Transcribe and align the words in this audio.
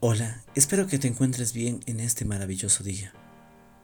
Hola, 0.00 0.44
espero 0.54 0.86
que 0.86 1.00
te 1.00 1.08
encuentres 1.08 1.52
bien 1.52 1.80
en 1.86 1.98
este 1.98 2.24
maravilloso 2.24 2.84
día. 2.84 3.12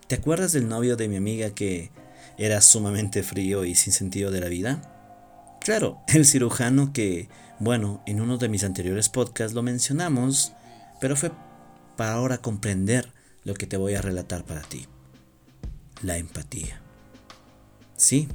¿Te 0.07 0.15
acuerdas 0.15 0.53
del 0.53 0.69
novio 0.69 0.95
de 0.95 1.09
mi 1.09 1.17
amiga 1.17 1.51
que 1.51 1.91
era 2.39 2.61
sumamente 2.61 3.25
frío 3.25 3.65
y 3.65 3.75
sin 3.75 3.93
sentido 3.93 4.31
de 4.31 4.41
la 4.41 4.47
vida? 4.47 5.59
Claro, 5.61 5.99
el 6.07 6.25
cirujano 6.25 6.93
que, 6.93 7.29
bueno, 7.59 8.01
en 8.07 8.21
uno 8.21 8.39
de 8.39 8.49
mis 8.49 8.63
anteriores 8.63 9.09
podcasts 9.09 9.55
lo 9.55 9.65
mencionamos, 9.65 10.53
pero 11.01 11.17
fue 11.17 11.33
para 11.97 12.13
ahora 12.13 12.39
comprender 12.39 13.13
lo 13.43 13.55
que 13.55 13.67
te 13.67 13.77
voy 13.77 13.95
a 13.95 14.01
relatar 14.01 14.45
para 14.45 14.63
ti. 14.63 14.87
La 16.01 16.17
empatía. 16.17 16.81
Sí, 17.97 18.29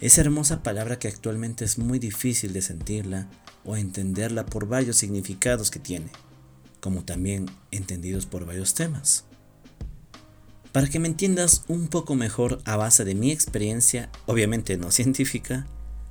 esa 0.00 0.22
hermosa 0.22 0.64
palabra 0.64 0.98
que 0.98 1.06
actualmente 1.06 1.64
es 1.64 1.78
muy 1.78 2.00
difícil 2.00 2.52
de 2.52 2.62
sentirla 2.62 3.28
o 3.64 3.76
entenderla 3.76 4.44
por 4.46 4.66
varios 4.66 4.96
significados 4.96 5.70
que 5.70 5.78
tiene 5.78 6.10
como 6.80 7.04
también 7.04 7.46
entendidos 7.70 8.26
por 8.26 8.46
varios 8.46 8.74
temas. 8.74 9.24
Para 10.72 10.88
que 10.88 10.98
me 10.98 11.08
entiendas 11.08 11.64
un 11.68 11.88
poco 11.88 12.14
mejor 12.14 12.60
a 12.64 12.76
base 12.76 13.04
de 13.04 13.14
mi 13.14 13.30
experiencia, 13.30 14.10
obviamente 14.26 14.76
no 14.76 14.90
científica, 14.92 15.66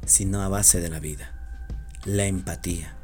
sino 0.05 0.41
a 0.41 0.49
base 0.49 0.79
de 0.81 0.89
la 0.89 0.99
vida. 0.99 1.33
La 2.05 2.25
empatía. 2.25 2.95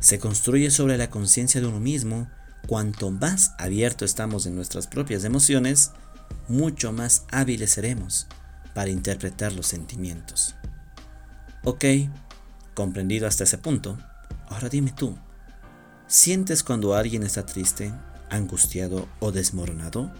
Se 0.00 0.18
construye 0.18 0.70
sobre 0.70 0.96
la 0.96 1.10
conciencia 1.10 1.60
de 1.60 1.66
uno 1.66 1.80
mismo. 1.80 2.28
Cuanto 2.66 3.10
más 3.10 3.52
abierto 3.58 4.04
estamos 4.04 4.46
en 4.46 4.54
nuestras 4.54 4.86
propias 4.86 5.24
emociones, 5.24 5.92
mucho 6.48 6.92
más 6.92 7.24
hábiles 7.30 7.70
seremos 7.70 8.26
para 8.74 8.90
interpretar 8.90 9.52
los 9.52 9.66
sentimientos. 9.66 10.54
Ok, 11.64 11.84
comprendido 12.74 13.26
hasta 13.26 13.44
ese 13.44 13.58
punto, 13.58 13.98
ahora 14.48 14.68
dime 14.68 14.92
tú, 14.92 15.18
¿Sientes 16.08 16.64
cuando 16.64 16.94
alguien 16.94 17.22
está 17.22 17.44
triste, 17.44 17.92
angustiado 18.30 19.06
o 19.20 19.30
desmoronado? 19.30 20.10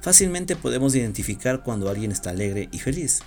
Fácilmente 0.00 0.56
podemos 0.56 0.92
identificar 0.96 1.62
cuando 1.62 1.88
alguien 1.88 2.10
está 2.10 2.30
alegre 2.30 2.68
y 2.72 2.80
feliz. 2.80 3.20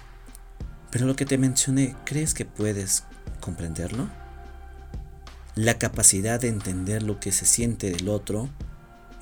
Pero 0.89 1.05
lo 1.05 1.16
que 1.16 1.25
te 1.25 1.38
mencioné, 1.38 1.95
¿crees 2.03 2.33
que 2.33 2.44
puedes 2.44 3.05
comprenderlo? 3.39 4.09
La 5.55 5.80
capacidad 5.80 6.41
de 6.41 6.50
entender 6.50 7.03
lo 7.03 7.22
que 7.22 7.31
se 7.31 7.45
siente 7.45 7.89
del 7.89 8.09
otro 8.09 8.50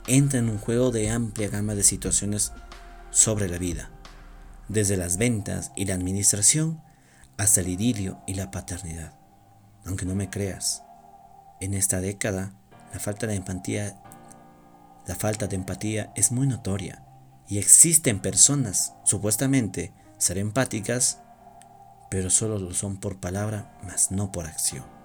entra 0.08 0.40
en 0.40 0.50
un 0.50 0.58
juego 0.58 0.90
de 0.90 1.12
amplia 1.12 1.50
gama 1.50 1.76
de 1.76 1.84
situaciones 1.84 2.52
sobre 3.12 3.48
la 3.48 3.60
vida, 3.60 3.92
desde 4.70 4.98
las 4.98 5.18
ventas 5.18 5.72
y 5.76 5.86
la 5.86 5.94
administración 5.94 6.82
hasta 7.38 7.62
el 7.62 7.68
idilio 7.68 8.22
y 8.26 8.34
la 8.34 8.50
paternidad. 8.50 9.14
Aunque 9.86 10.08
no 10.08 10.16
me 10.16 10.32
creas, 10.32 10.82
en 11.60 11.74
esta 11.74 12.02
década, 12.02 12.54
la 12.94 13.00
falta 13.00 13.28
de 13.28 13.36
empatía, 13.36 14.02
la 15.08 15.16
falta 15.16 15.48
de 15.48 15.56
empatía 15.56 16.12
es 16.16 16.32
muy 16.32 16.48
notoria 16.48 17.04
y 17.48 17.58
existen 17.58 18.20
personas 18.20 18.94
supuestamente 19.04 19.94
ser 20.18 20.38
empáticas, 20.38 21.22
pero 22.10 22.30
solo 22.30 22.60
lo 22.60 22.74
son 22.74 22.98
por 22.98 23.20
palabra, 23.20 23.78
mas 23.84 24.12
no 24.12 24.32
por 24.32 24.46
acción. 24.46 24.99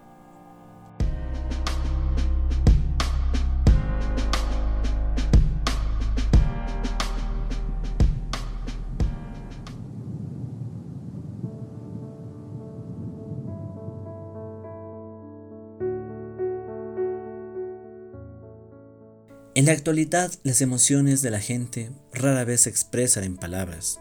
En 19.57 19.67
la 19.67 19.73
actualidad, 19.73 20.33
las 20.43 20.61
emociones 20.63 21.23
de 21.23 21.31
la 21.31 21.39
gente 21.39 21.93
rara 22.13 22.45
vez 22.45 22.63
se 22.63 22.71
expresan 22.71 23.23
en 23.23 23.37
palabras, 23.37 24.01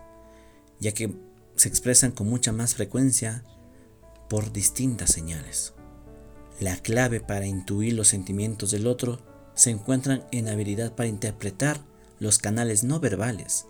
ya 0.80 0.94
que 0.94 1.14
se 1.56 1.70
expresan 1.70 2.12
con 2.12 2.28
mucha 2.28 2.52
más 2.52 2.74
frecuencia 2.74 3.44
por 4.30 4.52
distintas 4.52 5.12
señales. 5.12 5.74
La 6.60 6.78
clave 6.78 7.20
para 7.20 7.46
intuir 7.46 7.94
los 7.94 8.08
sentimientos 8.08 8.72
del 8.72 8.88
otro 8.88 9.20
se 9.54 9.70
encuentra 9.70 10.28
en 10.32 10.46
la 10.46 10.54
habilidad 10.54 10.96
para 10.96 11.10
interpretar 11.10 11.80
los 12.18 12.40
canales 12.40 12.84
no 12.84 13.00
verbales, 13.00 13.68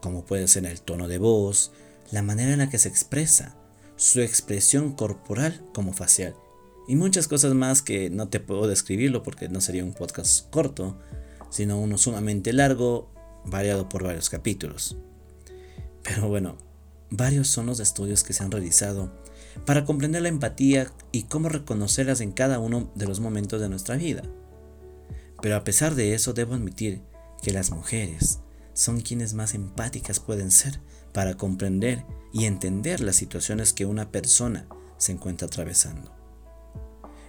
como 0.00 0.24
puede 0.24 0.48
ser 0.48 0.64
el 0.64 0.80
tono 0.80 1.06
de 1.06 1.18
voz, 1.18 1.70
la 2.12 2.22
manera 2.22 2.54
en 2.54 2.60
la 2.60 2.70
que 2.70 2.78
se 2.78 2.88
expresa, 2.88 3.54
su 3.96 4.22
expresión 4.22 4.92
corporal 4.92 5.62
como 5.74 5.92
facial, 5.92 6.34
y 6.88 6.96
muchas 6.96 7.28
cosas 7.28 7.52
más 7.52 7.82
que 7.82 8.08
no 8.08 8.28
te 8.28 8.40
puedo 8.40 8.68
describirlo 8.68 9.22
porque 9.22 9.50
no 9.50 9.60
sería 9.60 9.84
un 9.84 9.92
podcast 9.92 10.48
corto, 10.48 10.96
sino 11.56 11.80
uno 11.80 11.96
sumamente 11.96 12.52
largo, 12.52 13.08
variado 13.46 13.88
por 13.88 14.04
varios 14.04 14.28
capítulos. 14.28 14.98
Pero 16.02 16.28
bueno, 16.28 16.58
varios 17.08 17.48
son 17.48 17.64
los 17.64 17.80
estudios 17.80 18.24
que 18.24 18.34
se 18.34 18.44
han 18.44 18.50
realizado 18.50 19.10
para 19.64 19.86
comprender 19.86 20.20
la 20.20 20.28
empatía 20.28 20.92
y 21.12 21.22
cómo 21.22 21.48
reconocerlas 21.48 22.20
en 22.20 22.32
cada 22.32 22.58
uno 22.58 22.92
de 22.94 23.06
los 23.06 23.20
momentos 23.20 23.58
de 23.62 23.70
nuestra 23.70 23.96
vida. 23.96 24.22
Pero 25.40 25.56
a 25.56 25.64
pesar 25.64 25.94
de 25.94 26.12
eso, 26.12 26.34
debo 26.34 26.52
admitir 26.52 27.00
que 27.42 27.52
las 27.52 27.70
mujeres 27.70 28.40
son 28.74 29.00
quienes 29.00 29.32
más 29.32 29.54
empáticas 29.54 30.20
pueden 30.20 30.50
ser 30.50 30.78
para 31.14 31.38
comprender 31.38 32.04
y 32.34 32.44
entender 32.44 33.00
las 33.00 33.16
situaciones 33.16 33.72
que 33.72 33.86
una 33.86 34.10
persona 34.10 34.66
se 34.98 35.12
encuentra 35.12 35.46
atravesando. 35.46 36.12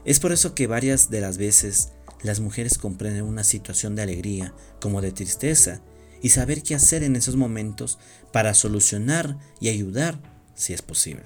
Es 0.07 0.22
por 0.22 0.31
eso 0.31 0.56
que 0.56 0.68
varias 0.68 1.09
de 1.09 1.19
las 1.19 1.38
veces 1.38 1.90
las 2.23 2.40
mujeres 2.40 2.78
comprenden 2.78 3.25
una 3.25 3.44
situación 3.44 3.94
de 3.94 4.03
alegría 4.03 4.53
como 4.79 5.01
de 5.01 5.12
tristeza 5.12 5.81
y 6.22 6.29
saber 6.29 6.63
qué 6.63 6.75
hacer 6.75 7.03
en 7.03 7.18
esos 7.18 7.35
momentos 7.35 8.00
para 8.31 8.53
solucionar 8.53 9.38
y 9.59 9.67
ayudar 9.67 10.17
si 10.56 10.72
es 10.72 10.81
posible. 10.81 11.25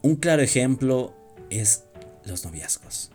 Un 0.00 0.16
claro 0.16 0.40
ejemplo 0.40 1.14
es 1.50 1.84
los 2.24 2.46
noviazgos, 2.46 3.10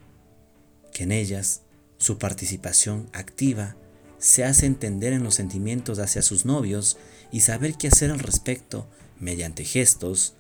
que 0.94 1.06
en 1.06 1.12
ellas 1.12 1.63
su 1.97 2.19
participación 2.19 3.09
activa 3.13 3.78
se 4.19 4.46
hace 4.46 4.68
entender 4.68 5.12
en 5.12 5.24
los 5.24 5.34
sentimientos 5.34 5.97
hacia 5.97 6.22
sus 6.22 6.46
novios 6.46 6.97
y 7.31 7.40
saber 7.40 7.74
qué 7.80 7.88
hacer 7.88 8.12
al 8.12 8.19
respecto 8.19 8.88
mediante 9.19 9.66
gestos, 9.66 10.36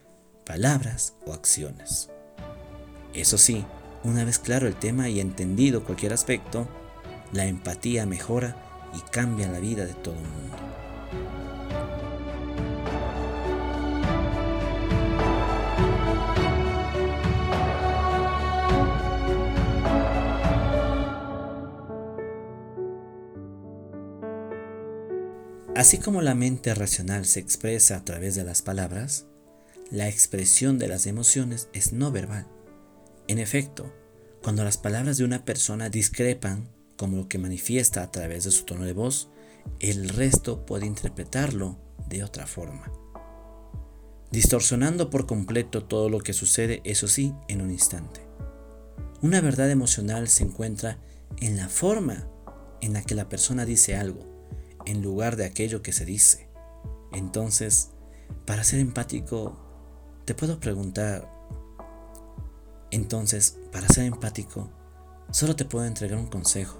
palabras 0.45 1.15
o 1.25 1.33
acciones. 1.33 2.09
Eso 3.13 3.37
sí, 3.37 3.65
una 4.03 4.23
vez 4.23 4.39
claro 4.39 4.67
el 4.67 4.75
tema 4.75 5.09
y 5.09 5.19
entendido 5.19 5.83
cualquier 5.83 6.13
aspecto, 6.13 6.67
la 7.33 7.45
empatía 7.45 8.05
mejora 8.05 8.55
y 8.95 9.01
cambia 9.11 9.49
la 9.49 9.59
vida 9.59 9.85
de 9.85 9.93
todo 9.93 10.15
el 10.15 10.21
mundo. 10.21 10.57
Así 25.77 25.99
como 25.99 26.23
la 26.23 26.33
mente 26.33 26.73
racional 26.73 27.25
se 27.27 27.39
expresa 27.39 27.97
a 27.97 28.03
través 28.03 28.33
de 28.33 28.43
las 28.43 28.63
palabras, 28.63 29.25
la 29.91 30.09
expresión 30.09 30.79
de 30.79 30.87
las 30.87 31.05
emociones 31.05 31.69
es 31.71 31.93
no 31.93 32.11
verbal. 32.11 32.47
En 33.27 33.39
efecto, 33.39 33.93
cuando 34.41 34.63
las 34.63 34.77
palabras 34.77 35.17
de 35.17 35.25
una 35.25 35.43
persona 35.43 35.89
discrepan, 35.89 36.69
como 36.95 37.17
lo 37.17 37.27
que 37.27 37.37
manifiesta 37.37 38.01
a 38.01 38.11
través 38.11 38.45
de 38.45 38.51
su 38.51 38.63
tono 38.63 38.85
de 38.85 38.93
voz, 38.93 39.29
el 39.79 40.09
resto 40.09 40.65
puede 40.65 40.85
interpretarlo 40.85 41.77
de 42.07 42.23
otra 42.23 42.47
forma. 42.47 42.91
Distorsionando 44.31 45.09
por 45.09 45.25
completo 45.25 45.83
todo 45.83 46.09
lo 46.09 46.19
que 46.19 46.33
sucede, 46.33 46.81
eso 46.85 47.07
sí, 47.07 47.33
en 47.47 47.61
un 47.61 47.71
instante. 47.71 48.21
Una 49.21 49.41
verdad 49.41 49.69
emocional 49.69 50.27
se 50.27 50.43
encuentra 50.43 50.99
en 51.41 51.57
la 51.57 51.69
forma 51.69 52.29
en 52.81 52.93
la 52.93 53.01
que 53.01 53.15
la 53.15 53.29
persona 53.29 53.65
dice 53.65 53.95
algo, 53.95 54.25
en 54.85 55.01
lugar 55.01 55.35
de 55.35 55.45
aquello 55.45 55.81
que 55.81 55.91
se 55.91 56.05
dice. 56.05 56.49
Entonces, 57.11 57.91
para 58.45 58.63
ser 58.63 58.79
empático, 58.79 59.57
te 60.25 60.33
puedo 60.33 60.59
preguntar, 60.59 61.36
entonces, 62.97 63.59
para 63.71 63.87
ser 63.87 64.05
empático, 64.05 64.71
solo 65.29 65.55
te 65.55 65.65
puedo 65.65 65.85
entregar 65.85 66.17
un 66.17 66.25
consejo. 66.25 66.79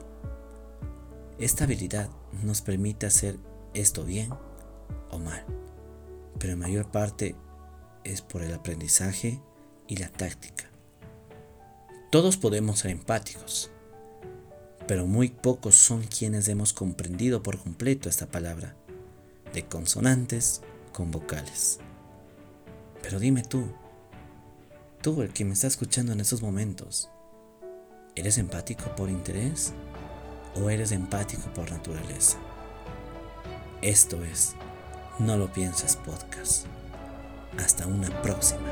Esta 1.38 1.66
habilidad 1.66 2.10
nos 2.44 2.62
permite 2.62 3.06
hacer 3.06 3.38
esto 3.76 4.04
bien 4.04 4.32
o 5.12 5.20
mal, 5.20 5.46
pero 6.40 6.54
en 6.54 6.60
mayor 6.60 6.90
parte 6.90 7.36
es 8.04 8.22
por 8.22 8.42
el 8.42 8.52
aprendizaje 8.52 9.40
y 9.88 9.98
la 9.98 10.10
táctica. 10.10 10.72
Todos 12.12 12.38
podemos 12.38 12.80
ser 12.80 12.92
empáticos, 12.92 13.70
pero 14.88 15.06
muy 15.06 15.30
pocos 15.30 15.76
son 15.76 16.02
quienes 16.02 16.48
hemos 16.48 16.74
comprendido 16.74 17.44
por 17.44 17.60
completo 17.60 18.10
esta 18.10 18.26
palabra, 18.26 18.76
de 19.54 19.68
consonantes 19.68 20.62
con 20.94 21.12
vocales. 21.12 21.80
Pero 23.04 23.20
dime 23.20 23.44
tú, 23.44 23.68
tú 25.02 25.22
el 25.22 25.34
que 25.34 25.46
me 25.46 25.54
está 25.54 25.68
escuchando 25.68 26.12
en 26.12 26.20
estos 26.20 26.42
momentos, 26.42 27.10
¿Eres 28.18 28.40
empático 28.40 28.96
por 28.96 29.12
interés 29.12 29.74
o 30.56 30.72
eres 30.72 30.92
empático 30.92 31.54
por 31.54 31.70
naturaleza? 31.70 32.40
Esto 33.84 34.24
es 34.24 34.56
No 35.20 35.38
lo 35.38 35.54
piensas 35.54 35.96
podcast. 35.98 36.66
Hasta 37.60 37.86
una 37.86 38.10
próxima. 38.24 38.68